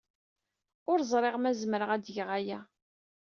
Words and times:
Ur 0.91 0.99
ẓriɣ 1.11 1.35
ma 1.39 1.51
zemreɣ 1.61 1.89
ad 1.91 2.01
d-geɣ 2.03 2.29
aya. 2.37 2.59